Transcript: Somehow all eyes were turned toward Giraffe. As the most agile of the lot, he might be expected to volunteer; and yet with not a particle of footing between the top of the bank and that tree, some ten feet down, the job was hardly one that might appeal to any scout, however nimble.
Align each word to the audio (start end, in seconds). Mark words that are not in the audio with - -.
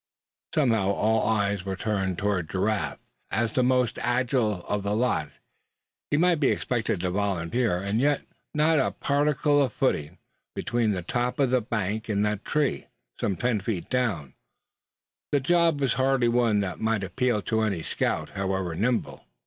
Somehow 0.55 0.89
all 0.93 1.29
eyes 1.29 1.63
were 1.63 1.75
turned 1.75 2.17
toward 2.17 2.49
Giraffe. 2.49 2.97
As 3.29 3.53
the 3.53 3.61
most 3.61 3.99
agile 4.01 4.65
of 4.65 4.81
the 4.81 4.95
lot, 4.95 5.29
he 6.09 6.17
might 6.17 6.39
be 6.39 6.47
expected 6.49 7.01
to 7.01 7.11
volunteer; 7.11 7.77
and 7.77 7.99
yet 7.99 8.21
with 8.21 8.27
not 8.55 8.79
a 8.79 8.89
particle 8.89 9.61
of 9.61 9.71
footing 9.71 10.17
between 10.55 10.93
the 10.93 11.03
top 11.03 11.37
of 11.37 11.51
the 11.51 11.61
bank 11.61 12.09
and 12.09 12.25
that 12.25 12.43
tree, 12.43 12.87
some 13.19 13.35
ten 13.35 13.59
feet 13.59 13.91
down, 13.91 14.33
the 15.31 15.39
job 15.39 15.79
was 15.79 15.93
hardly 15.93 16.27
one 16.29 16.61
that 16.61 16.79
might 16.81 17.03
appeal 17.03 17.43
to 17.43 17.61
any 17.61 17.83
scout, 17.83 18.29
however 18.29 18.73
nimble. 18.73 19.25